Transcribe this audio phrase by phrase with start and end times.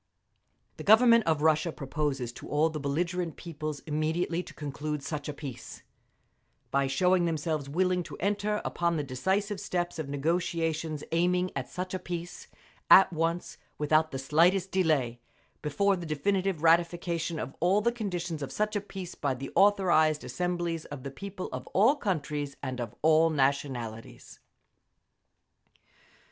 [0.77, 5.33] The Government of Russia Proposes to all the belligerent peoples immediately to conclude such a
[5.35, 5.83] peace,
[6.71, 11.93] by showing themselves willing to enter upon the decisive steps of negotiations aiming at such
[11.93, 12.47] a peace,
[12.89, 15.19] at once, without the slightest delay,
[15.61, 20.23] before the definitive ratification of all the conditions of such a peace by the authorised
[20.23, 24.39] assemblies of the people of all countries and of all nationalities.